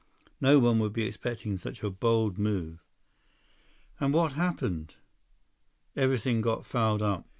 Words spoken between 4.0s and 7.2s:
what happened?" "Everything got fouled